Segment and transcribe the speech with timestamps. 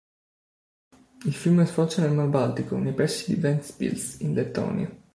[1.25, 4.97] Il fiume sfocia nel Mar Baltico, nei pressi di Ventspils, in Lettonia.